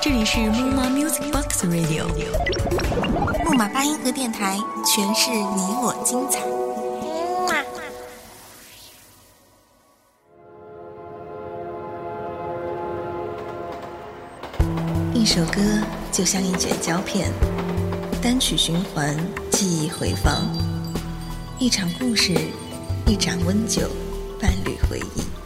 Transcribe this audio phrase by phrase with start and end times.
[0.00, 2.04] 这里是木马 Music Box Radio，
[3.44, 6.40] 木马八音盒电台，诠释你我精彩。
[15.12, 15.60] 一首歌
[16.10, 17.30] 就像一卷胶片，
[18.22, 19.16] 单曲循环，
[19.50, 20.44] 记忆回放；
[21.58, 22.32] 一场故事，
[23.06, 23.88] 一盏温酒，
[24.40, 25.39] 伴侣回忆。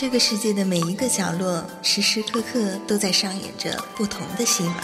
[0.00, 4.76] 这个世界的每一个角落，时时刻刻都在上演着不同的戏码。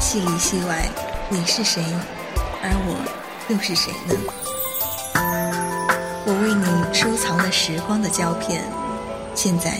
[0.00, 0.88] 戏里戏外，
[1.28, 1.84] 你是谁，
[2.62, 2.96] 而我
[3.50, 4.14] 又是谁呢？
[6.24, 8.64] 我为你收藏了时光的胶片，
[9.34, 9.78] 现在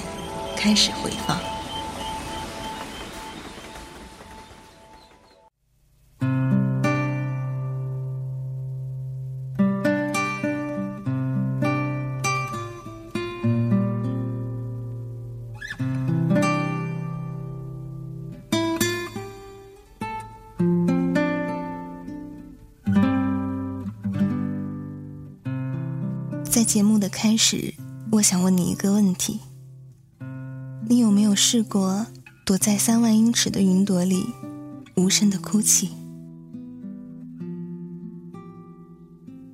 [0.58, 1.40] 开始回放。
[26.70, 27.74] 节目的开始，
[28.12, 29.40] 我想问你一个问题：
[30.88, 32.06] 你有没有试过
[32.46, 34.24] 躲在三万英尺的云朵里，
[34.94, 35.88] 无声的哭泣？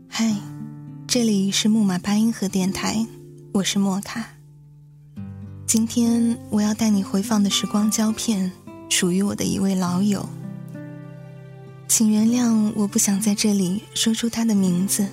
[0.06, 0.36] 嗨，
[1.06, 3.06] 这里是木马八音盒电台，
[3.54, 4.34] 我是莫卡。
[5.66, 8.52] 今天我要带你回放的时光胶片，
[8.90, 10.28] 属于我的一位老友。
[11.88, 15.08] 请原谅，我不想在这里说出他的名字。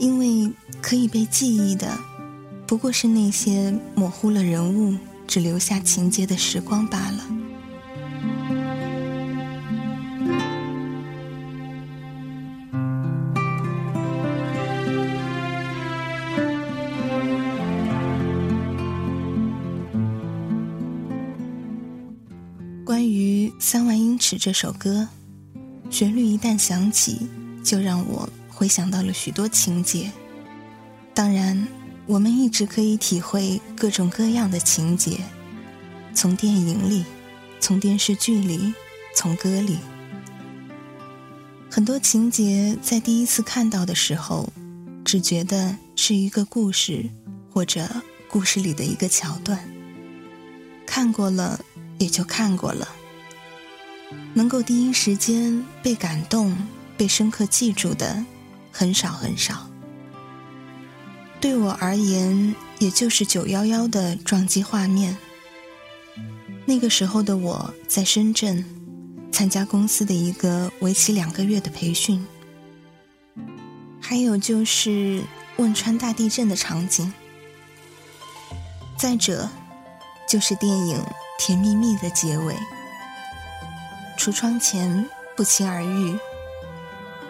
[0.00, 0.48] 因为
[0.80, 1.98] 可以被记忆的，
[2.66, 7.24] 不过是那些模糊了人物、只留下情节的时光罢了。
[22.84, 25.08] 关于《三万英尺》这首歌，
[25.90, 27.28] 旋律一旦响起，
[27.62, 28.28] 就让我。
[28.50, 30.10] 回想到了许多情节，
[31.18, 31.66] 当然，
[32.06, 35.18] 我们一直可以体会各种各样的情节，
[36.14, 37.04] 从电影里，
[37.58, 38.72] 从电视剧里，
[39.16, 39.78] 从歌里。
[41.68, 44.48] 很多情节在第一次看到的时候，
[45.04, 47.10] 只觉得是一个故事，
[47.50, 47.88] 或者
[48.28, 49.58] 故事里的一个桥段。
[50.86, 51.58] 看过了
[51.98, 52.86] 也就看过了，
[54.34, 56.56] 能够第一时间被感动、
[56.96, 58.24] 被深刻记住的。
[58.70, 59.67] 很少很少，
[61.40, 65.16] 对我而言，也就是九幺幺的撞击画面。
[66.66, 68.64] 那个时候的我在深圳
[69.30, 72.26] 参加公司的一个为期两个月的培训，
[74.00, 75.22] 还有就是
[75.56, 77.12] 汶川大地震的场景，
[78.96, 79.48] 再者
[80.28, 80.98] 就是电影
[81.38, 82.54] 《甜蜜蜜》的结尾，
[84.18, 86.18] 橱窗前不期而遇，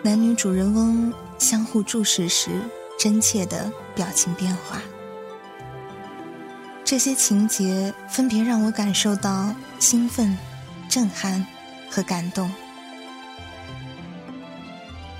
[0.02, 1.12] 男女主人翁。
[1.38, 2.50] 相互注视时，
[2.98, 4.82] 真切的表情变化，
[6.84, 10.36] 这些情节分别让我感受到兴奋、
[10.88, 11.46] 震撼
[11.88, 12.50] 和感动。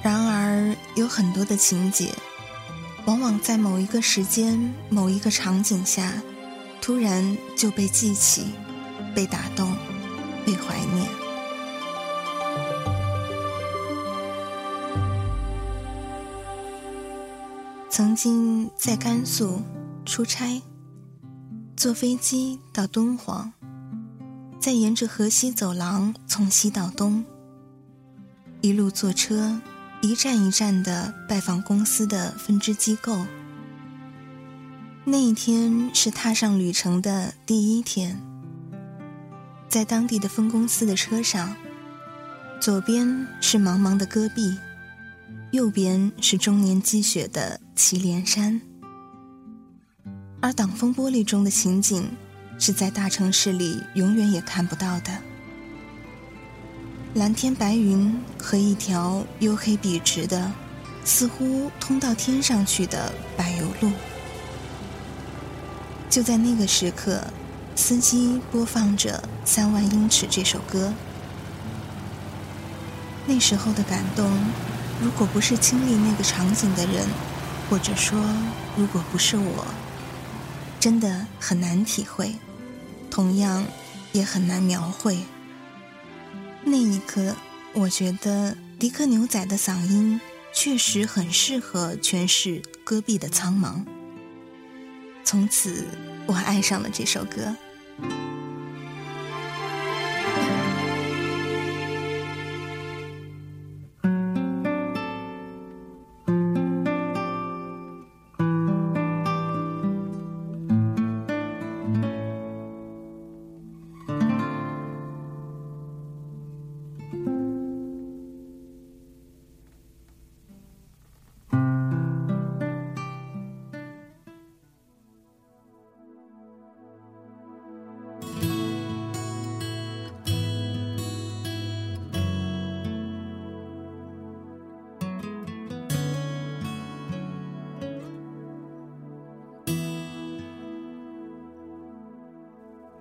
[0.02, 2.12] 然而，有很多的情节，
[3.04, 6.12] 往往在某一个时间、某一个场景下，
[6.80, 8.46] 突然就被记起、
[9.14, 9.72] 被打动、
[10.44, 11.27] 被怀念。
[17.98, 19.60] 曾经在甘肃
[20.06, 20.62] 出差，
[21.76, 23.52] 坐飞机到敦煌，
[24.60, 27.24] 再沿着河西走廊从西到东，
[28.60, 29.60] 一路坐车，
[30.00, 33.26] 一站一站的拜访公司的分支机构。
[35.04, 38.22] 那一天是踏上旅程的第一天，
[39.68, 41.56] 在当地的分公司的车上，
[42.60, 44.56] 左边是茫茫的戈壁。
[45.50, 48.60] 右边是终年积雪的祁连山，
[50.42, 52.06] 而挡风玻璃中的情景，
[52.58, 55.10] 是在大城市里永远也看不到的。
[57.14, 60.52] 蓝天白云和一条黝黑笔直的，
[61.02, 63.90] 似乎通到天上去的柏油路。
[66.10, 67.24] 就在那个时刻，
[67.74, 70.92] 司机播放着《三万英尺》这首歌，
[73.26, 74.30] 那时候的感动。
[75.00, 77.06] 如果不是经历那个场景的人，
[77.70, 78.18] 或者说，
[78.76, 79.66] 如果不是我，
[80.80, 82.34] 真的很难体会，
[83.10, 83.64] 同样
[84.12, 85.18] 也很难描绘。
[86.64, 87.36] 那一刻，
[87.74, 90.20] 我觉得迪克牛仔的嗓音
[90.52, 93.84] 确实很适合诠释戈壁的苍茫。
[95.24, 95.86] 从此，
[96.26, 97.54] 我爱上了这首歌。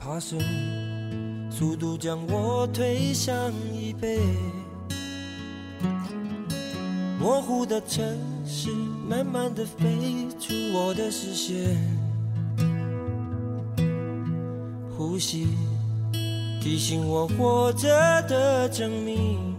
[0.08, 0.40] 爬升，
[1.52, 4.22] 速度将我推向椅背。
[7.20, 8.70] 模糊的城市，
[9.06, 11.76] 慢慢的飞出我的视线。
[14.98, 15.50] 呼吸，
[16.62, 17.90] 提醒我活着
[18.30, 19.54] 的证明。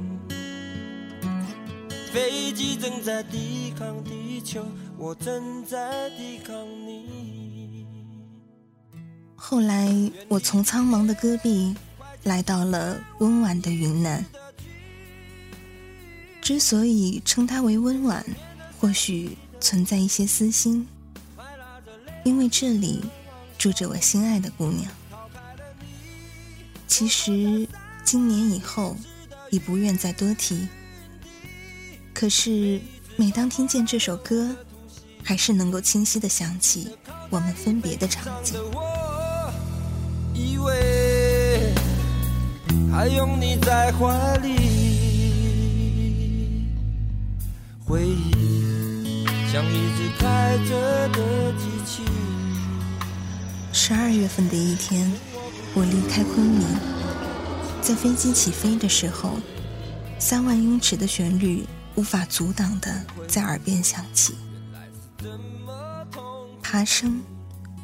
[2.11, 4.65] 飞机正在抵抗地球，
[4.97, 6.57] 我正在抵抗
[6.87, 7.18] 你。
[9.51, 9.91] 后来，
[10.29, 11.75] 我从苍茫的戈壁
[12.25, 14.23] 来到了温婉的云南。
[16.43, 18.23] 之所以称它为温婉，
[18.79, 20.87] 或许存在一些私心，
[22.25, 23.03] 因为这里
[23.57, 24.93] 住着我心爱的姑娘。
[26.87, 27.67] 其实，
[28.05, 28.95] 今年以后
[29.49, 30.69] 已不愿再多提。
[32.13, 32.79] 可是，
[33.17, 34.55] 每当听见这首歌，
[35.25, 36.91] 还是能够清晰的想起
[37.31, 38.61] 我们分别的场景。
[40.39, 41.75] 以为
[42.93, 44.55] 还拥你在怀里，
[47.85, 52.05] 回忆像一只开着的机器。
[53.73, 55.11] 十二月份的一天，
[55.75, 56.65] 我离开昆明，
[57.83, 59.41] 在飞机起飞的时候，
[60.21, 64.37] 三万英尺的旋律无法阻挡的在耳边响起，
[66.63, 67.21] 爬升，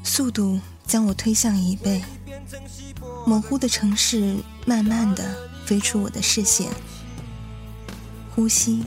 [0.04, 2.00] 速度将我推向椅背。
[3.26, 4.36] 模糊的城市
[4.66, 6.68] 慢慢的飞出我的视线，
[8.34, 8.84] 呼吸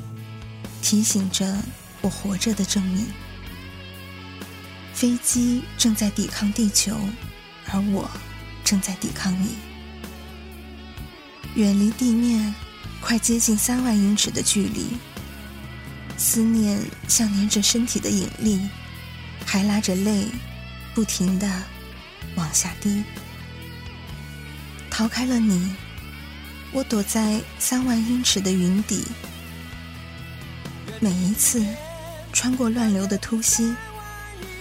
[0.82, 1.58] 提醒着
[2.02, 3.08] 我活着的证明。
[4.94, 6.98] 飞机正在抵抗地球，
[7.72, 8.10] 而我
[8.64, 9.56] 正在抵抗你。
[11.56, 12.54] 远离地面，
[13.02, 14.98] 快接近三万英尺的距离。
[16.18, 18.68] 思念像粘着身体的引力，
[19.46, 20.28] 还拉着泪，
[20.96, 21.48] 不停的
[22.36, 23.04] 往下滴。
[24.98, 25.76] 逃开了你，
[26.72, 29.04] 我躲在三万英尺的云底。
[31.00, 31.64] 每一次
[32.34, 33.76] 穿过乱流的突袭，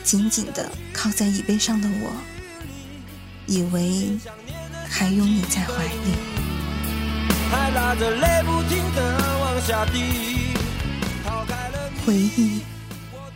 [0.05, 2.13] 紧紧的靠在椅背上的我，
[3.47, 4.11] 以为
[4.87, 6.13] 还拥你在怀里。
[12.05, 12.61] 回忆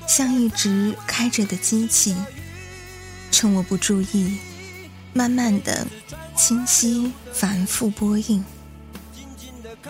[0.06, 2.14] 像一直开着的机器，
[3.32, 4.37] 趁我不注意，
[5.12, 5.87] 慢慢的。
[6.37, 8.43] 清晰反复播映，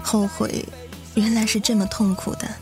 [0.02, 0.66] 后悔
[1.14, 2.56] 原来是这么痛苦的，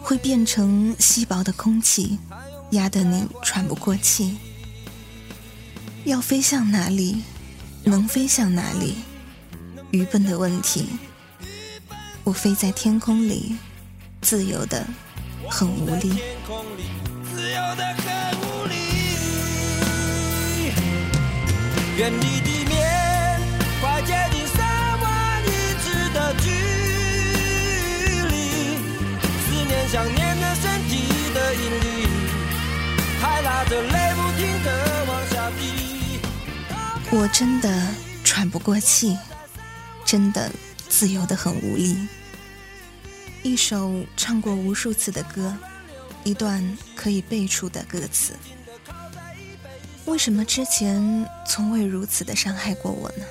[0.00, 2.20] 会变成稀薄的空气，
[2.70, 4.36] 压得你喘不过气。
[6.04, 7.24] 要飞向哪里，
[7.82, 8.98] 能飞向哪里？
[9.90, 10.86] 愚笨的问题。
[12.22, 13.56] 我飞在天空里，
[14.20, 14.86] 自由的
[15.50, 16.16] 很无力。
[21.96, 23.40] 远离地面，
[23.80, 26.50] 快接近三万英尺的距
[28.30, 28.34] 离。
[29.46, 30.92] 思念像粘着身体
[31.32, 32.08] 的引力，
[33.20, 35.62] 还拉着泪不停的往下滴。
[37.12, 39.16] 我真的喘不过气，
[40.04, 40.50] 真的
[40.88, 42.08] 自由的很无力。
[43.44, 45.56] 一首唱过无数次的歌，
[46.24, 48.32] 一段可以背出的歌词。
[50.06, 53.24] 为什么之前从未如此的伤害过我呢？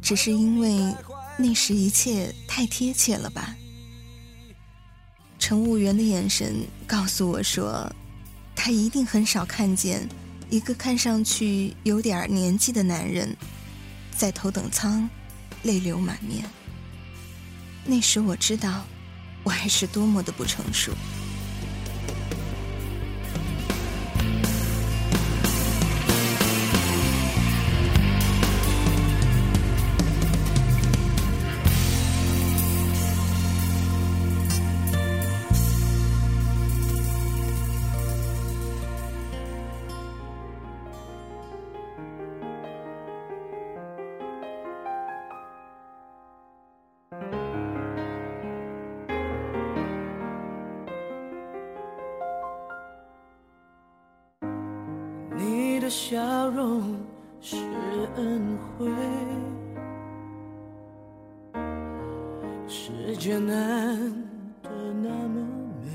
[0.00, 0.94] 只是因为
[1.36, 3.56] 那时一切太贴切了吧？
[5.38, 7.90] 乘务员的眼神告诉我说，
[8.54, 10.08] 他一定很少看见
[10.50, 13.36] 一个看上去有点年纪的男人
[14.16, 15.08] 在头等舱
[15.64, 16.44] 泪流满面。
[17.84, 18.84] 那时我知道，
[19.42, 20.92] 我还是多么的不成熟。
[55.94, 56.98] 笑容
[57.40, 57.56] 是
[58.16, 58.90] 恩惠。
[62.66, 63.96] 世界难
[64.60, 64.70] 得
[65.00, 65.46] 那么
[65.84, 65.90] 美。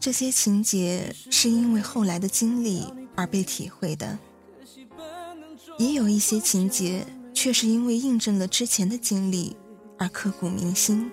[0.00, 4.18] 这些情节是因为后来的经历而被体会的，
[5.78, 7.04] 也有一些情节
[7.34, 9.54] 却是因为印证了之前的经历
[9.98, 11.10] 而刻骨铭心。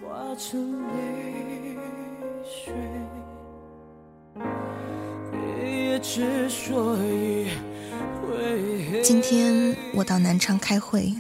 [9.02, 11.14] 今天我到南昌开会，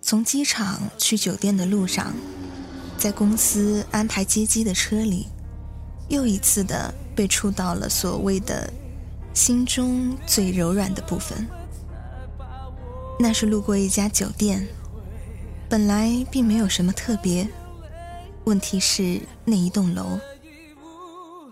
[0.00, 2.14] 从机场去酒店的路上，
[2.96, 5.26] 在公司安排接机的车里，
[6.08, 8.72] 又一次的被触到了所谓的
[9.34, 11.46] 心中最柔软的部分。
[13.18, 14.66] 那是路过一家酒店，
[15.68, 17.46] 本来并没有什么特别，
[18.44, 20.18] 问题是那一栋楼。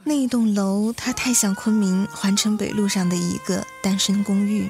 [0.05, 4.69] 那一栋楼，它太像昆明环城北路上的一个单身公寓，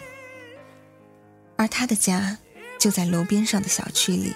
[1.57, 2.39] 而他的家
[2.79, 4.35] 就在楼边上的小区里。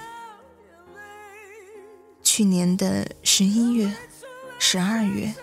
[2.23, 3.93] 去年的十一月、
[4.59, 5.35] 十二月，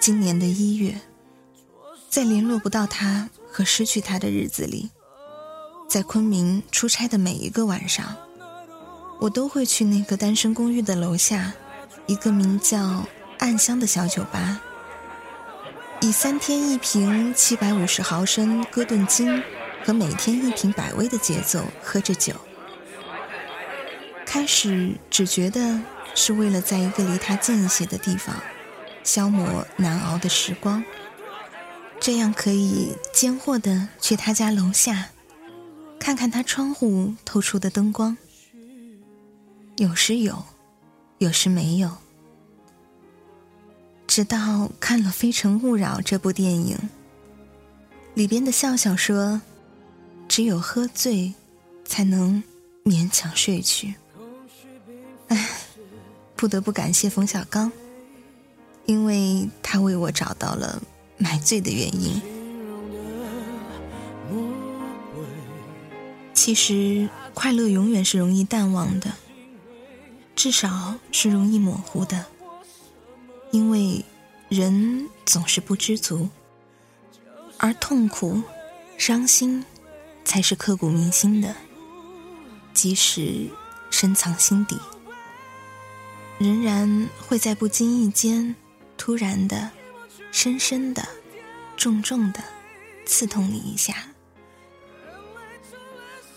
[0.00, 1.00] 今年的一月，
[2.10, 4.90] 在联络不到他和失去他的日子里，
[5.88, 8.16] 在昆明出差的每一个晚上，
[9.20, 11.54] 我都会去那个单身公寓的楼下，
[12.06, 13.06] 一个名叫
[13.44, 14.58] “暗香”的小酒吧，
[16.00, 19.42] 以三天一瓶七百五十毫升哥顿金
[19.84, 22.32] 和每天一瓶百威的节奏喝着酒。
[24.24, 25.78] 开始只觉得
[26.14, 28.34] 是为了在一个离他近一些的地方，
[29.02, 30.82] 消磨难熬的时光，
[32.00, 35.10] 这样可以间或的去他家楼下，
[36.00, 38.16] 看看他窗户透出的灯光。
[39.76, 40.44] 有时有，
[41.18, 42.03] 有时没有。
[44.14, 46.78] 直到看了《非诚勿扰》这部电影，
[48.14, 49.42] 里边的笑笑说
[50.30, 51.34] ：“只有喝醉，
[51.84, 52.40] 才能
[52.84, 53.96] 勉强睡去。”
[55.26, 55.48] 唉，
[56.36, 57.72] 不得不感谢冯小刚，
[58.86, 60.80] 因为他为我找到了
[61.18, 62.22] 买醉的原因。
[66.32, 69.10] 其实，快乐永远是容易淡忘的，
[70.36, 72.26] 至少是容易模糊的，
[73.54, 74.04] 因为
[74.48, 76.28] 人总是不知足，
[77.56, 78.42] 而痛苦、
[78.98, 79.64] 伤心
[80.24, 81.54] 才是刻骨铭心的，
[82.72, 83.48] 即使
[83.92, 84.76] 深藏心底。
[86.38, 88.56] 仍然会在不经意间，
[88.96, 89.70] 突然的、
[90.32, 91.06] 深深的、
[91.76, 92.42] 重重的
[93.06, 94.08] 刺痛你一下。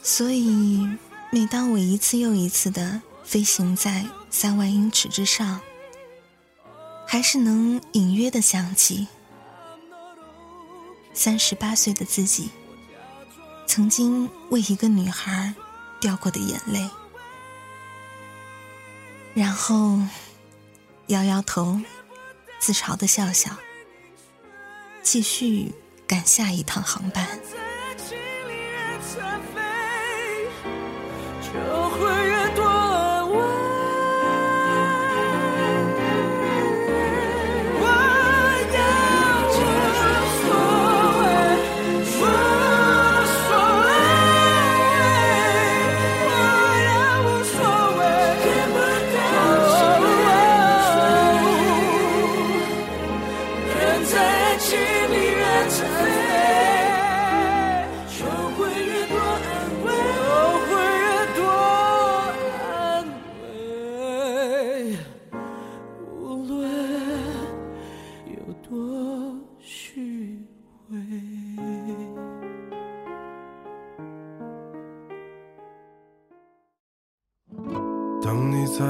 [0.03, 0.87] 所以，
[1.31, 5.59] 每当我一次又一次的飞行在三万英尺之上，
[7.07, 9.07] 还是能隐约的想起
[11.13, 12.49] 三十八岁的自己，
[13.65, 15.53] 曾经为一个女孩
[16.01, 16.87] 掉过的眼泪。
[19.33, 19.97] 然后，
[21.07, 21.79] 摇摇头，
[22.59, 23.51] 自嘲的笑笑，
[25.01, 25.73] 继续
[26.05, 27.39] 赶下一趟航班。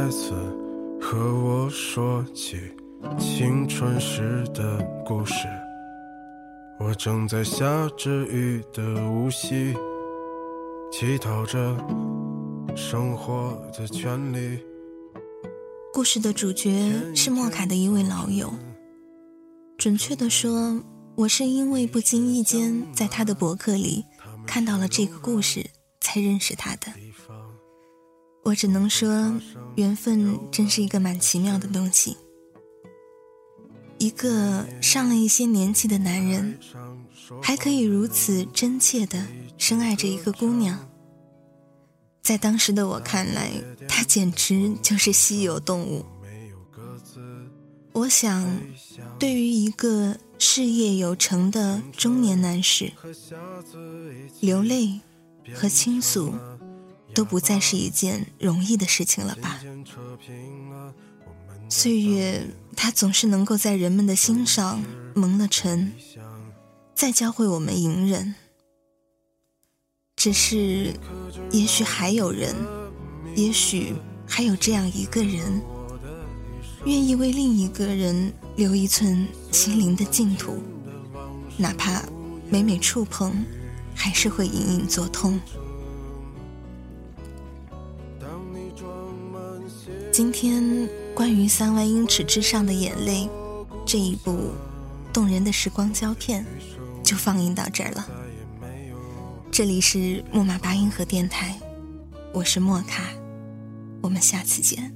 [0.07, 0.31] 再次
[1.01, 2.57] 和我说起
[3.19, 5.33] 青春时的故事，
[6.79, 7.65] 我正在下
[7.97, 9.75] 着雨的无锡，
[10.93, 11.75] 乞讨着
[12.73, 14.63] 生活的权利。
[15.91, 18.53] 故事的主角是莫凯的一位老友，
[19.77, 20.81] 准确的说，
[21.17, 24.05] 我是因为不经意间在他的博客里
[24.45, 26.93] 看到了这个故事，才认识他的。
[28.47, 29.33] 我只能说，
[29.75, 32.15] 缘分真是一个蛮奇妙的东西。
[33.97, 36.57] 一个上了一些年纪的男人，
[37.43, 39.21] 还可以如此真切的
[39.57, 40.79] 深爱着一个姑娘，
[42.21, 43.51] 在当时的我看来，
[43.85, 46.05] 他简直就是稀有动物。
[47.91, 48.49] 我想，
[49.19, 52.93] 对于一个事业有成的中年男士，
[54.39, 55.01] 流泪
[55.53, 56.33] 和倾诉
[57.17, 59.59] 都不再是一件容易的事情了吧？
[61.67, 62.45] 岁月，
[62.75, 64.83] 它总是能够在人们的心上
[65.15, 65.91] 蒙了尘，
[66.93, 68.35] 再教会我们隐忍。
[70.15, 70.93] 只是，
[71.49, 72.55] 也许还有人，
[73.35, 73.95] 也许
[74.27, 75.59] 还有这样一个人，
[76.85, 80.61] 愿意为另一个人留一寸心灵的净土，
[81.57, 82.03] 哪怕
[82.47, 83.43] 每每触碰，
[83.95, 85.39] 还是会隐隐作痛。
[90.17, 93.29] 今天关于三万英尺之上的眼泪
[93.85, 94.49] 这一部
[95.13, 96.43] 动人的时光胶片，
[97.03, 98.07] 就放映到这儿了。
[99.51, 101.55] 这里是木马八音盒电台，
[102.33, 103.03] 我是莫卡，
[104.01, 104.91] 我们下次见。